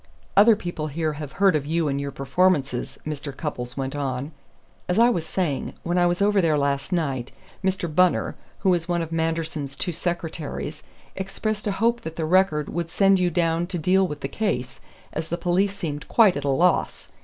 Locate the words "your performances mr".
2.01-3.37